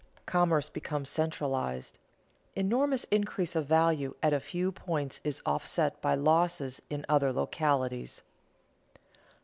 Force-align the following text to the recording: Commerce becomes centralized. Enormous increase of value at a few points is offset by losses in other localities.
Commerce 0.25 0.67
becomes 0.67 1.09
centralized. 1.11 1.99
Enormous 2.55 3.03
increase 3.11 3.55
of 3.55 3.67
value 3.67 4.15
at 4.23 4.33
a 4.33 4.39
few 4.39 4.71
points 4.71 5.21
is 5.23 5.43
offset 5.45 6.01
by 6.01 6.15
losses 6.15 6.81
in 6.89 7.05
other 7.07 7.31
localities. 7.31 8.23